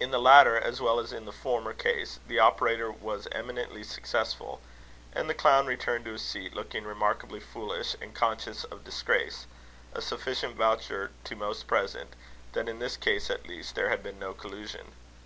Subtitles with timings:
[0.00, 4.62] In the latter, as well as in the former case, the operator was eminently successful;
[5.12, 9.44] and the clown returned to his seat, looking remarkably foolish and conscious of disgrace
[9.92, 12.14] a sufficient voucher to most present,
[12.54, 14.92] that in this case at least there had been no collusion.